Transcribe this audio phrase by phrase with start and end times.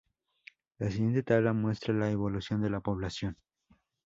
[0.79, 3.37] La siguiente tabla muestra la evolución de la población.